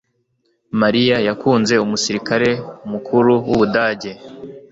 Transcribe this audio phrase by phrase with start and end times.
[0.81, 2.49] Mariya yakunze umusirikare
[2.91, 4.11] mukuru w’Ubudage.